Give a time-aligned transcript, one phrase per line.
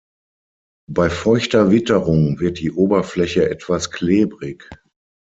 [0.91, 4.67] Bei feuchter Witterung wird die Oberfläche etwas klebrig.